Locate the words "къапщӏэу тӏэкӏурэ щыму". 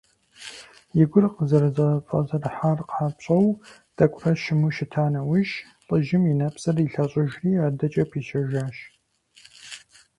2.89-4.69